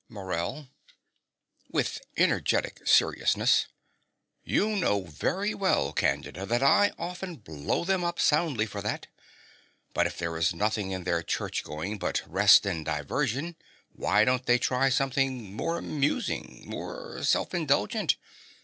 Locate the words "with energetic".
1.69-2.81